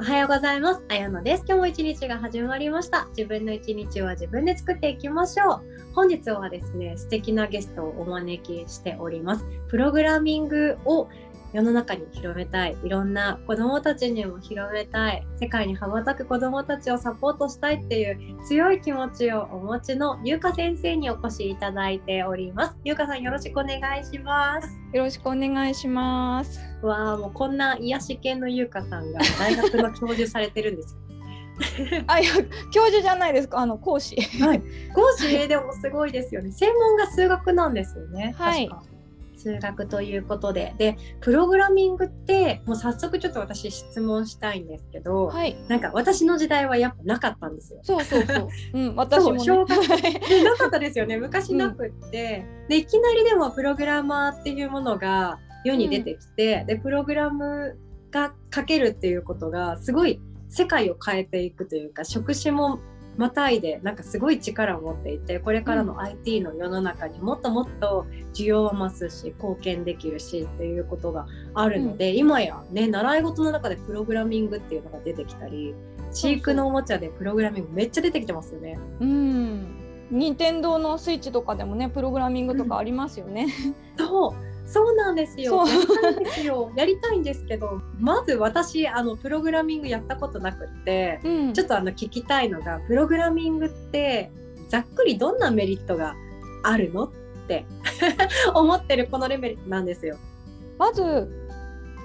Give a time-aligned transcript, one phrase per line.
[0.00, 0.82] おはようございます。
[0.88, 1.44] あやのです。
[1.46, 3.06] 今日も一日が始まりました。
[3.14, 5.60] 自分の一日は自分で作っていきましょう。
[5.92, 9.44] 本日はですね、素敵なゲストをお招きしております。
[9.68, 11.08] プログラミングを
[11.52, 12.76] 世の中に広めたい。
[12.84, 15.26] いろんな子どもたちにも広めたい。
[15.40, 22.76] 世界に羽ばたく子どもたちをサポートしたいっていう強い気持ちをお持ちの優香先生にお越しいただいております。
[22.84, 24.68] 優香さんよろしくお願いします。
[24.92, 26.60] よろしくお願いします。
[26.82, 31.00] わあもうこんな癒し系の優香さんが大学の教授されてるんですよ。
[32.06, 32.30] あいや
[32.72, 33.58] 教授じゃないですか。
[33.58, 34.16] あの講師。
[34.40, 34.62] はい、
[34.94, 36.52] 講師でもすごいですよね。
[36.52, 38.34] 専門が数学なんですよね。
[38.38, 38.70] はい。
[39.40, 40.74] 数学ということで。
[40.78, 47.80] でプログラミングってもう早速ちょっと私質問したいんですけど、はい、なんか私の時代はやっぱなかったんですよ。
[47.82, 48.48] そうそうそう。
[48.74, 49.68] うん、 私も、ね、小学
[50.28, 51.16] でなかったですよね。
[51.16, 57.78] 昔なくって、うん、でいきなりでもプログラマーっていうものが世に出てきて、うん、でプログラム
[58.10, 62.80] が書けるっていうことがすごい世界を変えていくというか職種も
[63.20, 75.74] またいでなんかすごい力を持っていてこれからの IT の世の中にもっともっと需要は増すし貢献できるしっていうことがあるので、うん、今やね習い事の中でプログラミングっていうのが出てきたり
[76.12, 78.78] 飼育のおもちゃでプログラミングめっちゃ出てきてますよね。
[79.00, 79.76] うん。
[80.10, 83.48] 任天堂のスイッチとかでもねプログラミングとかありますよね。
[83.98, 84.49] そう
[85.10, 85.64] なんですよ。
[85.66, 86.72] やりたいんですよ。
[86.76, 94.30] やりたいんですけど、まず私あのプログラミングやったことなくって、うん、ちょっとあの聞きたいのがプログラミングって
[94.68, 96.14] ざっくりどんなメリットが
[96.62, 97.10] あるのっ
[97.48, 97.66] て
[98.54, 100.16] 思ってるこのレベルなんですよ。
[100.78, 101.28] まず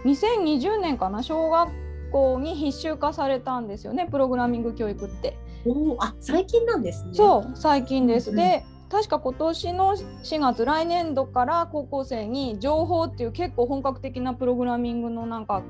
[0.06, 1.72] 2020年かな小学
[2.12, 5.38] 校に必修化されたんですよねプログラミング教育って。
[5.68, 7.14] おあ最近なんですね。
[7.14, 8.30] そう最近です。
[8.30, 8.64] うん、で
[8.96, 9.94] 確か今年の
[10.24, 15.64] 4月来年度から高校生に情報っていう結構本格的なプログラミングのなんか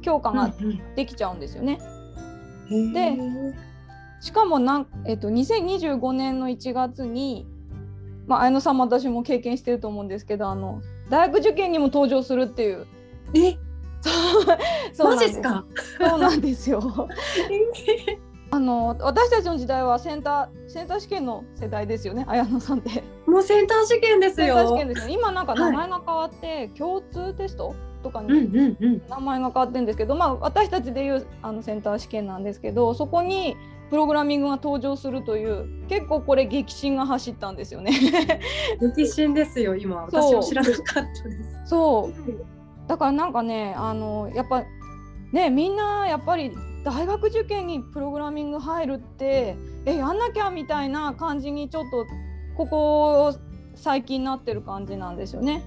[0.00, 0.50] 強化が
[0.96, 1.78] できちゃうんですよね。
[2.70, 3.18] うんうん、で
[4.22, 7.46] しかもなん、えっと、2025年の1月に、
[8.26, 10.80] まあ、綾野さんも私も経験してると思うんですけどあの
[11.10, 12.86] 大学受験にも登場するっていう。
[13.34, 13.58] え？
[14.94, 15.66] そうマジですか？
[15.98, 16.80] そうなんですよ。
[18.52, 23.02] あの私たちの時代はセンターセンター試験の世代ですよね綾野さんって。
[23.26, 24.68] もうセンター試験ですよ。
[24.68, 28.76] 試験ですよ今なんか名前が変わって、はい、共通テストとかに
[29.08, 33.56] 名前が変わってるんですけど、まあ私たちでいうあのセンター試験なんですけどそこに
[33.90, 37.92] プログラミングが登場するという結構これ激震が走ったんですよね。
[38.96, 41.62] 激震ですよ今私も知らなかったです。
[41.66, 44.64] そうだからなんかねあのやっぱ
[45.32, 46.52] ねみんなやっぱり
[46.84, 52.06] 大学受験にプログラミング入るってえやんなきゃみたいな感じにちょっと
[52.56, 53.34] ここ
[53.74, 55.62] 最近なってる感じなんですよね。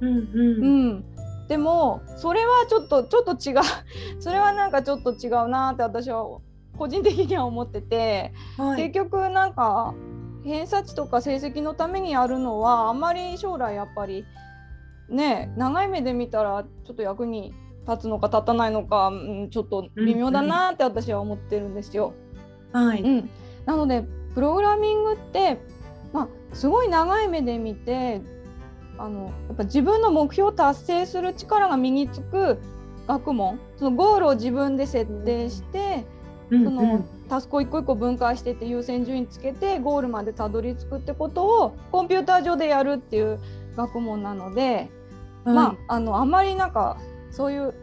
[0.00, 0.16] うん、うん。
[0.16, 1.04] うん、
[1.48, 3.60] でもそれはちょっとちょっと違う。
[4.20, 6.24] それはなんかちょっと違うなって私は
[6.76, 9.94] 個人的には思ってて、はい、結局なんか
[10.44, 14.24] 偏差値とか成績のためにやるのはあんまり将来やっぱり
[15.08, 17.52] ね長い目で見たらちょっと役に
[17.88, 22.12] 立つのか立たないのか、うん、ちょっと微妙だなって私は思ってるんですよ。
[22.72, 23.30] はい、うん、
[23.64, 24.04] なので
[24.34, 25.58] プログラミングって、
[26.12, 28.20] まあ、すごい長い目で見て
[28.98, 32.58] あのやっぱ自分の目標を達成する力が身につく
[33.06, 36.04] 学問そのゴールを自分で設定して、
[36.50, 43.40] うん、そのタスクを一個一個分解してって優先順位つけてゴールまでたどり着くってことをコンピューター上でやるっていう
[43.76, 44.90] 学問なので、
[45.44, 46.98] はい、まああのあんまりなんか
[47.30, 47.74] そういう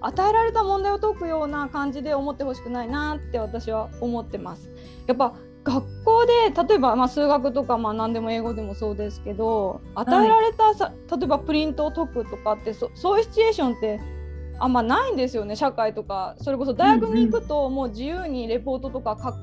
[0.00, 4.70] 与えられた問題を解くような感じで思ってほしくないなって私は思ってます。
[5.06, 6.32] やっぱ学校で
[6.68, 14.00] 例えばまあ数学とかまあ何でも英語でもそうですけど与えられたさ、はい、例えばプリントを解くとかってそそういうシチュエーションって
[14.58, 19.34] あんまないんですよね社会とかそれこそ大学に行くともう自由にレポートとか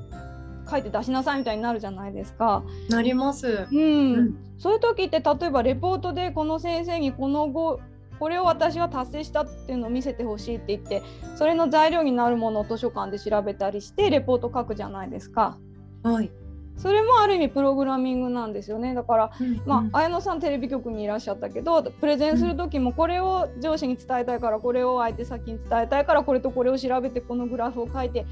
[0.68, 2.62] 書いて出しなさいみたいになるじゃないですか。
[2.90, 3.66] なります。
[3.70, 7.80] うん、うん、そういう時って例えばレポートでこの先生にこの後
[8.18, 11.02] これを私は達成したっていうのを見せてほしいって言って
[11.36, 15.58] それの材料になるものを図書館で調べたりしてレポート書くじゃないですか。
[16.02, 16.30] はい、
[16.78, 28.26] それもある意味プログラミングなんですよねだから、うんうん、まあ、綾野さんテレビ局にいらっしゃったけどプレゼンする時もこれを上司に伝えたいからこれを相手先に伝えたいからこれとこれを調べてこのグラフを書いて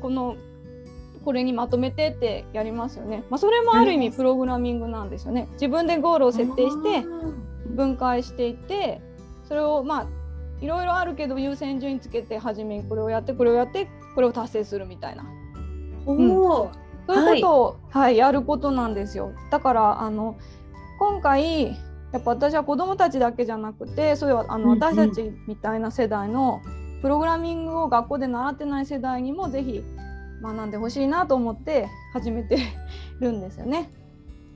[0.00, 0.36] この
[1.24, 3.22] これにまとめてってやりますよね。
[3.30, 5.48] まあ、それもある意味プログラミングなんですよね。
[5.52, 7.04] 自分でゴールを設定して
[7.68, 9.00] 分解していって
[9.44, 10.06] それをまあ
[10.60, 15.24] いろいろあるけど優先順位つけて初めにこれをやってこれをやってこれを達成するみたいな。
[16.06, 16.24] おお、うん、
[17.06, 19.32] そういうことを、はい、はい、やることなんですよ。
[19.50, 20.36] だからあの
[20.98, 21.76] 今回
[22.12, 26.60] やっぱ私は子どもたちだけじゃなくてそういうあの、私たちみたいな世代の
[27.00, 29.82] プログラミングを学校で習ってない世代にもぜひ
[30.42, 32.58] 学んでほしいなと思って始めて
[33.20, 33.90] るんですよね。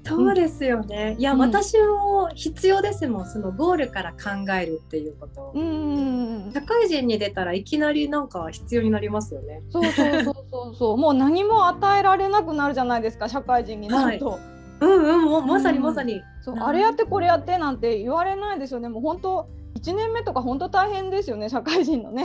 [0.09, 1.17] そうですよね。
[1.19, 3.27] いや、うん私も必要ですもん。
[3.27, 5.53] そのゴールから考えるっていうこと。
[5.55, 9.63] うん社会人に出たらいきなりなんか必要になりますよね。
[9.71, 14.39] そうそうそうそうそう もう何も与えられなくなるじゃないですか社会人になると、
[14.81, 16.21] うんうん、もうまさにうんまさに。
[16.43, 22.25] そううんあれやってこれやってなんて言われないですよねもう本当1年目とか本当大変ですよね社会人のね。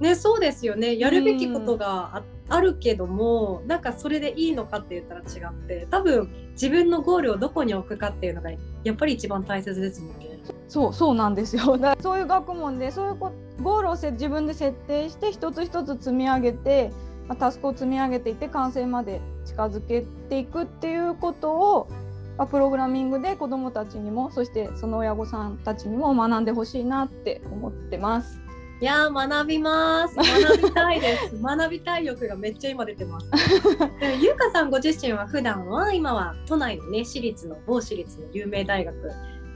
[0.00, 0.98] ね、そうですよね。
[0.98, 10.34] やるべきことがあ,、あるけども、なんかそれでいいのかって言ったら違って、多分自分のゴールをどこに置くかっていうのがやっぱり一番大切ですもんね。
[10.68, 13.32] そうそうなんですよ だからそういう学問でそういうこ
[13.62, 16.90] ゴールをせ自分で設定して一つ一つ積み上げて、
[17.28, 21.88] まあ、タスクを積み上げていって完成まで近づけていくっていうことを、
[22.36, 28.43] まあ、プログラミングで子どもたちにもそしてその親御さんたちにも学んでほしいなって思ってます。
[28.84, 30.14] いやー学びます。
[30.14, 31.34] 学びたいです。
[31.40, 33.30] 学びたい欲がめっちゃ今出てます。
[34.20, 38.94] ゆうかさんご自身は普段は今は都内のね私立の某私立の有名大学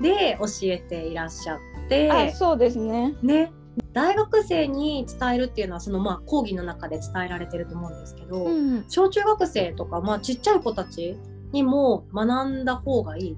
[0.00, 1.58] で教えていらっしゃっ
[1.90, 3.16] て、あそうですね。
[3.20, 3.52] ね
[3.92, 11.18] 大学生に伝えるっていうのはそのまあ講義の中で伝えられてると思うんですけど、うん、小中学生とかまあちっちゃい子たち
[11.52, 13.36] にも学んだ方がいい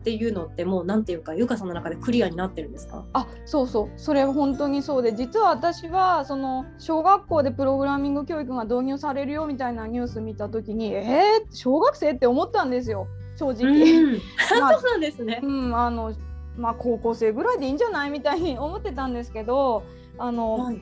[0.00, 3.04] っていうのってもうなんていうかゆうかさんの中でクリアになってるんですか？
[3.12, 13.06] あそうそうそれ本当にそうで実は私はその小学校でプログラミング教育が導入されるよみたいなニュース見た時にえー、小学生って思ったんですよ
[13.36, 13.66] 正直。
[13.68, 14.12] うん、
[14.60, 15.46] まあそうなんですねう。
[15.46, 16.12] ん、あの
[16.56, 19.82] まあ高校生ぐらいでいいんじゃないみたいに思ってたんですけど
[20.18, 20.80] あの、はい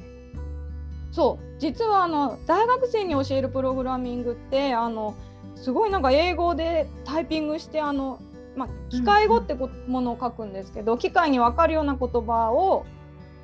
[1.11, 5.15] そう実はあの大学生に教えるプログラミングってあの
[5.57, 8.21] すごいなんか英語でタイピングしてあの、
[8.59, 12.85] まあ、機械語ってこものを書くんですけど、機械に分かるような言葉を、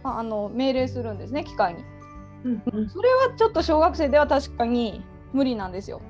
[0.03, 1.85] まあ、あの命令するんですね機械に。
[2.45, 5.03] うんうんそれはちょっと小学生では確かに
[5.33, 6.03] 無理なんですよ。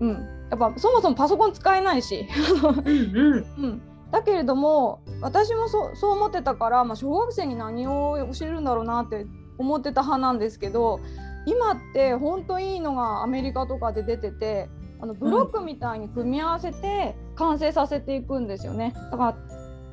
[0.00, 0.10] うん、
[0.50, 2.26] やっぱそもそもパソコン使えないし。
[2.60, 9.26] うんうんうん、だけれども私もそうそう思ってたから、まあ、小学生に何を教えるんだろうなって
[9.58, 11.00] 思ってた派なんですけど
[11.46, 14.68] 今って本当いいのがアメリカとかで出てて
[15.04, 18.94] あのブロックみたいに組み合わせて完成させていくんですよね。
[19.10, 19.36] だか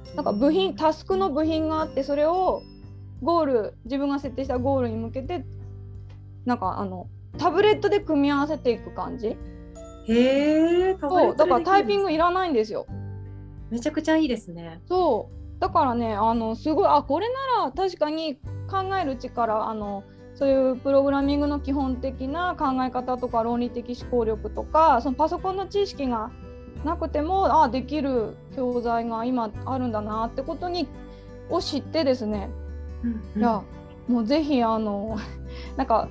[0.05, 2.63] らなんか部品タスクの部品があってそれを
[3.21, 5.43] ゴール自分が設定したゴールに向けて
[6.45, 9.37] なんかあのタブレットで組み合わせていく感じへ
[10.07, 10.97] え。
[10.97, 12.85] そうだからタイピンググいらないんですよ。
[13.69, 14.79] めちゃくちゃいいですね。
[14.87, 18.35] そうだからねあのすごいあこれなら確かに
[18.69, 20.05] 考える力あの
[20.41, 26.31] そういうプログラミングの基本的な考え方とか論理的思考力とかそのパソコンの知識が
[26.83, 30.87] なくてもあできる教材が今あるんだなってことに
[31.51, 32.49] を知ってですね、
[33.37, 33.61] いや
[34.07, 35.19] もうぜひあの
[35.77, 36.07] なんか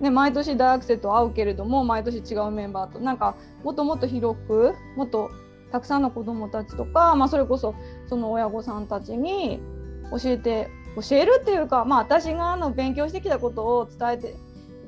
[0.00, 5.30] ね毎年大学生と会うけれども毎年違うメンバーとなんかもっともっと広くもっと
[5.70, 7.76] たくさんの子どもたちとか、まあ、それこそ
[8.08, 9.60] その親御さんたちに
[10.10, 14.34] 教えて教えるっていうか、まあ、私があの勉強してきたことを伝えてい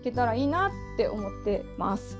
[0.04, 2.18] けたらいいなって思ってます。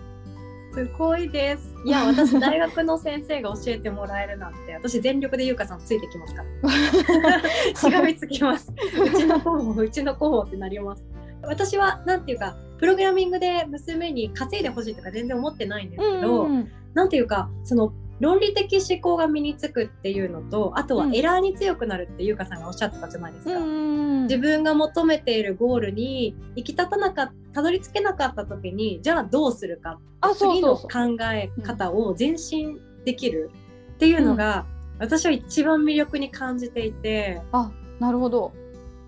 [0.73, 1.75] すごいです。
[1.85, 7.41] いや、私大学の先生が教えてもらえるなんて、 私全力でゆうかさんついてきますから。
[7.77, 8.73] しがみつきます。
[8.99, 11.05] うちの子も、うちの子もってなります。
[11.43, 21.17] 私は、なんていうか、プログラミングで娘に稼いでほしいとか全然思ってないんですけど、うんなんていうか、その論理的思考が身につくっていうのと、あとはうん。
[21.17, 23.59] エラーに強くなるってゆうかさんがおっしゃってたじゃないですか。
[23.59, 29.99] うん自分が求めているゴールに行き立たなかったどり着けなかった時にじゃあどうするか。
[30.21, 30.89] あそう次の考
[31.33, 33.51] え方を前進できる
[33.95, 34.67] っていうのが、
[34.99, 37.43] 私は一番魅力に感じていて。
[37.53, 38.53] あなるほど。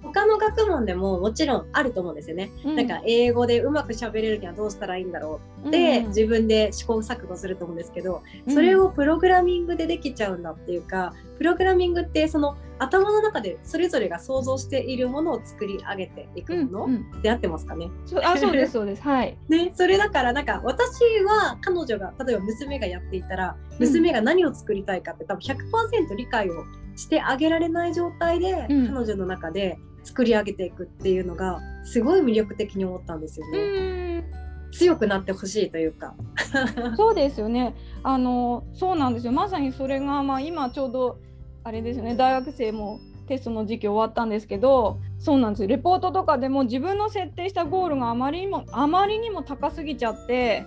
[0.04, 2.50] 他の学問でももちろんあると思うんですよね。
[2.64, 17.90] うなんか英語でうまく喋れるにはどうしたらいいんだろうって、うん自分で試行錯誤すると思うんですけど、それをプログラミングでできちゃうんだっていうかプログラミングってその頭の中でそれぞれが想像しているものを作り上げていくうんもの、うんで合ってますかね？
[18.22, 19.02] あそうです そうです。
[19.02, 19.36] はい。
[19.48, 26.64] ね、それだからなんか私は彼女が例えば娘がやっていたら娘が何を作りたいかって多分100%理解を
[26.96, 28.86] してあげられない状態で、うん。
[28.94, 34.18] 彼女の中で作り上げていくっていうのがすごい魅力的に思ったんですようね。
[34.20, 34.24] ん
[34.72, 36.14] 強くなってほしいというか。
[36.96, 37.74] そうですよね。
[38.02, 39.32] あのそうなんですよ。
[39.32, 41.18] まさにそれがまあ今ちょうど
[41.62, 42.16] あれですよね。
[42.16, 45.68] 大学生もテストの時期終わったんですけど、そうなんですよ。
[45.68, 50.66] レポートとかでも自分の設定したゴールがあまりにもあまりにも高すぎちゃって、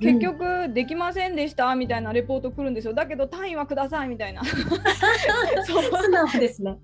[0.00, 2.94] 結局できませんでしたみたいなレポート来るんですよ。
[2.94, 4.42] だけど単位はくださいみたいな。
[5.66, 5.82] そう。
[5.82, 6.78] 素直ですね。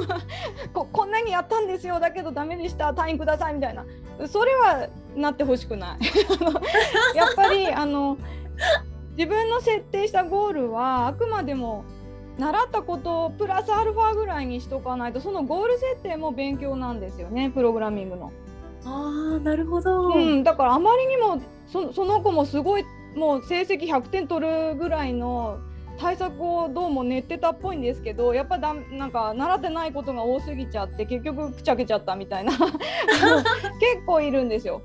[0.72, 2.00] ここんなににやったんですよ。
[2.00, 2.94] だけどダメでした。
[2.94, 3.84] 単位くださいみたいな。
[4.26, 5.98] それはなってほしくない。
[7.14, 8.16] やっぱりあの
[9.16, 11.84] 自分の設定したゴールはあくまでも
[12.38, 17.50] 習ったことをプラスアルファぐらいにしとかないとそのゴール設定も勉強なんですよね。
[17.50, 18.32] プログラミングの。
[18.84, 25.58] あーなるほど、うん、だからあまりにもそその子もすごいもう成績100点取るぐらいの
[25.98, 32.68] 対策をどうも練ってたっぽいんですけどやっぱだなんか習ってないことが多すぎちゃって結局くちゃけちゃったみたいな 結
[34.06, 34.82] 構いるんですよ。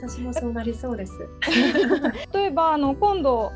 [0.00, 1.28] 私もそうなりそうです。
[2.32, 3.50] 例えばあの今度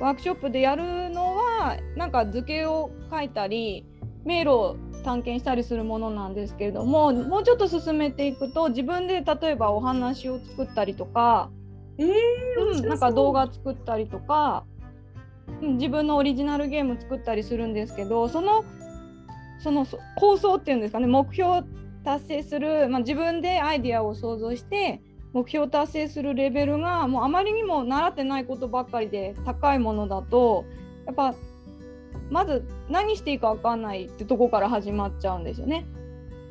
[0.00, 3.84] ワークショップでやるのはなんか図形を書いたり
[4.24, 11.50] 迷路を探検したりするものなんですけれどももうちょっと進めていくと自分で例えばお話を作ったりとか、
[11.98, 14.64] えーうん、なんか動画作ったりとか
[15.60, 18.64] 自分のオリジナルゲーム作ったりするんですけどその
[19.60, 19.86] その
[20.16, 21.62] 構想っていうんですかね目標
[22.04, 25.02] 達成する、まあ、自分でアイディアを想像して
[25.32, 30.64] 目標達成するレベルがもうあまりにも習ってないことばっかりで高いものだと
[31.06, 31.34] やっぱ
[32.30, 35.86] まず何していいか分かんないってとこから始まっちゃうんですよね。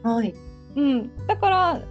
[0.03, 0.33] はい、
[0.75, 1.81] うん、だから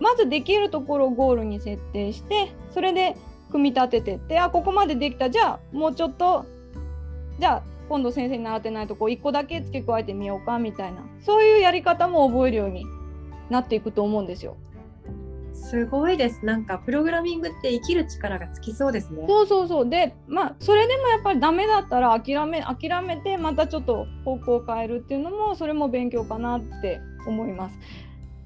[0.00, 3.16] まずできるところをゴールに設定してそれで
[3.50, 5.30] 組み立ててってあここまでできた。
[5.30, 6.46] じゃあもうちょっと
[7.38, 11.02] じゃあ今度先生に習ってないとこ1個だけ付け加えてみようかみたいな。
[11.20, 12.86] そういうやり方も覚えるように
[13.50, 14.56] なっていくと思うんですよ。
[15.54, 16.44] すごいです。
[16.44, 19.24] なんかプログラミングって生きる力がつきそうですね。
[19.26, 19.88] そうそうそう。
[19.88, 27.78] でまあそれでもやっぱりダメだったら諦め諦めてまたちょっと方向を変えるっていうのもそれも勉強かなって思います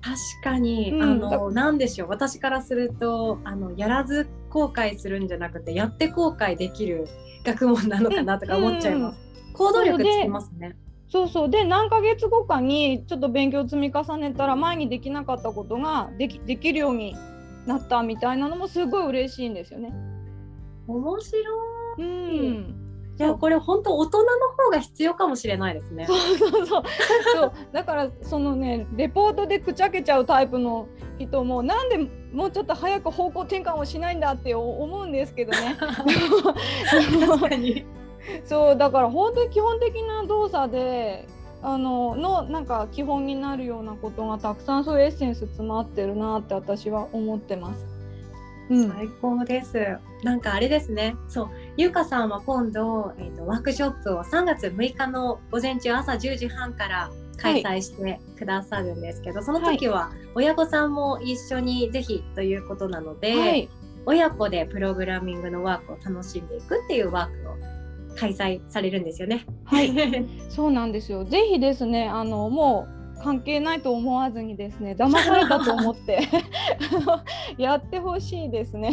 [0.07, 7.09] 確かに、うん、あの何でしょう私からするとあのやらず後悔するんじゃなくてやって後悔できる
[7.45, 9.19] 学問なのかなとか思っちゃいます。
[9.49, 10.77] うん、行動力つきますね。
[11.09, 17.17] そうそうで何ヶ月後かにちょっと勉強積み重ねたら前にできなかったことができできるように
[17.67, 19.93] なったみたいなのもすごい嬉しいんですよね。
[20.87, 21.41] 面白
[21.99, 22.03] い。
[22.03, 22.86] うん
[23.19, 24.29] いやこれ本当大人の
[24.65, 26.07] 方が必要かもしれないですね。
[26.07, 26.81] そうそうそうそ
[27.47, 30.87] うだからそのねレポートでくちゃけちゃうタイプの
[31.19, 31.99] 人もなんで
[32.33, 35.77] もうちょっと早く方向転換をしないんだって思うんですけどね。
[35.79, 37.87] 確かに
[38.45, 41.27] そうだから本当に基本的な動作で
[41.63, 47.87] あののなんか基本になるようなことがたくさんそういうエッセンス詰まってるなって私は思ってます。
[48.69, 49.99] うん、最高です。
[50.23, 51.15] なんかあれですね。
[51.29, 63.68] そう、ゆうかさんは今度、えっ、ー、とワークショップを3月6日の午前中朝10時半から開催してくださるんですけど、はい、その時は親御さんも一緒にぜひということなので、はい、
[64.06, 69.45] 親子でプログラミングのワークを楽しんでいくっていうワークを開催されるんですよね。
[69.64, 69.92] はい、
[70.49, 71.25] そうなんですよ。
[71.25, 76.29] ぜひですね、あのもう関係ないと思わずにですね騙されたと思って
[77.59, 78.93] やってほしいですね。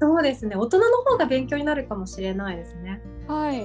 [0.00, 0.56] そうですね。
[0.56, 3.02] 大人の方が勉強になるかもしれないですね。
[3.26, 3.62] はい。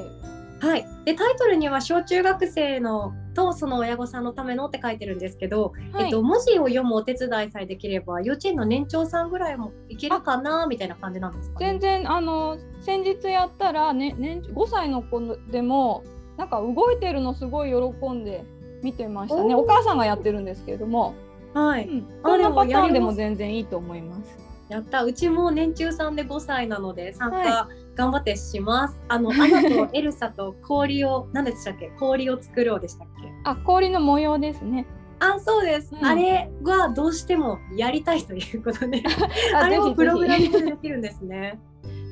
[0.60, 15.22] はい、でタイトルには小中学生のとその親御さんのためのって書いてるんですけど、はい、えっと、文字を読むお手伝いさえできれば幼稚園の年長さんぐらいもいけるかなみたいな感じなんですか、ね、全然あの先日やったら、ね、年5歳の子
[15.52, 16.04] でも
[16.38, 18.44] なんか動いてるのすごい喜んで
[18.84, 19.56] 見てましたね。
[19.56, 21.16] お母さんがやってるんですけれども、
[21.54, 24.38] はい、うん、こんなパターンでも全然いいと思います。
[24.70, 25.04] やった。
[25.04, 31.90] うちも年中さんで5歳なので参加頑張ってします、はい、あの アナとエルサと氷を何でしたっけ？
[31.98, 33.32] 氷を作ろうでしたっけ？
[33.46, 34.86] あ氷の模様ですね。
[35.20, 39.02] あそうです、うん、あれはどうしてもやりたいということで。
[39.56, 41.60] あれをプログラミングでできるんですね。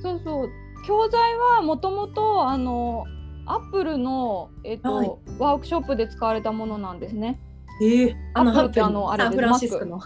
[0.02, 0.50] そうそう。
[0.88, 3.06] 教材はもともとあの
[3.46, 7.40] アップルの、えっと、はい、ワークショップで使われたものなんですね。
[7.82, 10.02] えー、アップルってあのあれでフランシスコの。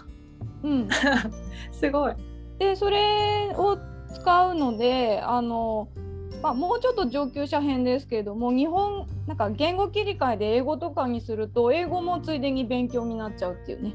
[0.62, 0.88] うん、
[1.72, 2.14] すごい。
[2.58, 3.78] でそれを
[4.12, 5.88] 使うのであの、
[6.42, 13.94] まあ、もうちょっと上級者編ですけれども日本なんか言語切り替えで英語とかにすると英語もついでに勉強になっちゃうっていうね。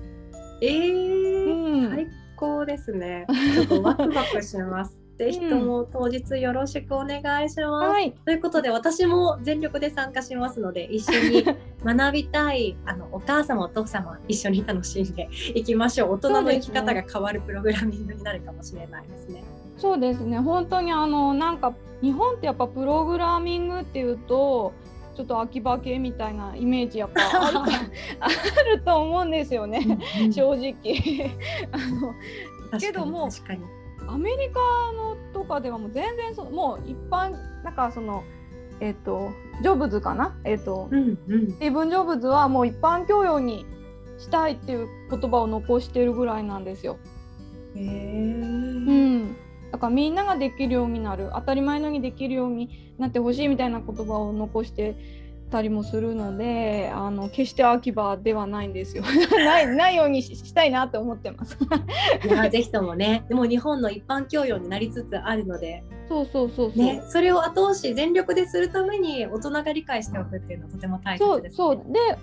[0.61, 3.27] えー、うん、最高ですね。
[3.53, 5.04] ちょっとワクワクします。
[5.17, 7.61] ぜひとも当日よろしくお願いします。
[7.61, 11.45] うんはい、ということで私も全力で参加しますので一緒に
[11.83, 16.13] 学びたいあのお母様お父様一緒に楽しんでいきましょう。
[16.13, 19.43] 大人の生き方が変わるプログラミングになるかもしれないですね。
[19.77, 20.37] そうですね。
[20.39, 24.73] 本当にあのなんか日本ってやっぱプログラミングっていうと
[25.15, 27.59] ちょっと秋葉系みたいなイメージやっぱあ る
[28.19, 28.27] あ
[28.75, 29.97] ると思うんですよね、
[30.29, 31.31] 正直。
[31.71, 33.63] あのけども確かに
[34.07, 34.59] アメリカ
[34.93, 37.31] のとかではもう全然そのもう一般
[37.63, 38.23] なんかその
[38.79, 39.31] えっ、ー、と
[39.61, 40.37] ジョブズかな？
[40.43, 43.65] えっ、ー、と、うんうん、スティーブン・ジョブズはもう一般教養に
[44.17, 46.97] したいっていう言葉を残してるぐらいなんですよ。
[47.75, 47.85] へえ。
[47.85, 49.35] うん、
[49.71, 54.95] だからみんなができるようになる当たり前のようにできるようになってほしいみたいな言葉を残して
[55.49, 59.03] たりもするのであの決して秋葉ではないんですよ。
[59.31, 61.57] ないないようにししたいなって思ってます。
[62.25, 71.55] いや ぜひともね、でも日本の一般教養になりつつあるので、そうそうそうそう、ね、それを後押し全力でするために大人が理解しておくっていうのはとても大切です、ね。
[71.55, 72.17] そうで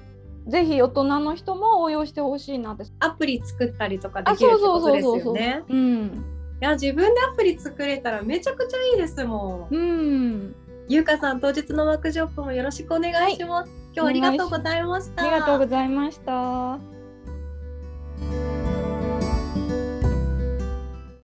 [0.48, 2.84] ぜひ大人の人も応用してほしいなって。
[2.98, 5.62] アプリ作ったりとかであきるってそうことですそうそうそうよね。
[5.68, 6.24] うん。
[6.60, 9.74] いや自分でアプリ作れたらめちゃくちゃいいですもん。
[9.74, 10.54] うん
[10.88, 13.70] 優香さん、当日のワークショップもよろしくお願いします。
[13.70, 15.22] はい、今日ありがとうございました。
[15.22, 16.78] ありがとうございました。